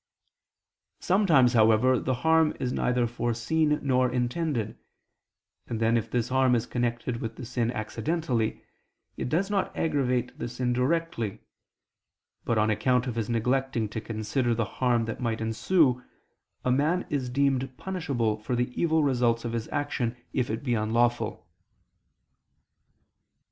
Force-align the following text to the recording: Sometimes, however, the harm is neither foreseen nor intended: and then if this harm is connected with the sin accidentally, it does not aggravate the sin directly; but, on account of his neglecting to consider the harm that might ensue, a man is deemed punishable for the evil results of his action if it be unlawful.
Sometimes, 0.99 1.53
however, 1.53 1.99
the 1.99 2.15
harm 2.25 2.55
is 2.59 2.73
neither 2.73 3.05
foreseen 3.05 3.79
nor 3.83 4.11
intended: 4.11 4.79
and 5.67 5.79
then 5.79 5.95
if 5.95 6.09
this 6.09 6.29
harm 6.29 6.55
is 6.55 6.65
connected 6.65 7.17
with 7.21 7.35
the 7.35 7.45
sin 7.45 7.69
accidentally, 7.69 8.63
it 9.15 9.29
does 9.29 9.51
not 9.51 9.71
aggravate 9.77 10.39
the 10.39 10.47
sin 10.47 10.73
directly; 10.73 11.41
but, 12.45 12.57
on 12.57 12.71
account 12.71 13.05
of 13.05 13.13
his 13.13 13.29
neglecting 13.29 13.87
to 13.89 14.01
consider 14.01 14.55
the 14.55 14.65
harm 14.65 15.05
that 15.05 15.21
might 15.21 15.39
ensue, 15.39 16.03
a 16.65 16.71
man 16.71 17.05
is 17.11 17.29
deemed 17.29 17.77
punishable 17.77 18.39
for 18.39 18.55
the 18.55 18.71
evil 18.73 19.03
results 19.03 19.45
of 19.45 19.53
his 19.53 19.67
action 19.67 20.17
if 20.33 20.49
it 20.49 20.63
be 20.63 20.73
unlawful. 20.73 21.47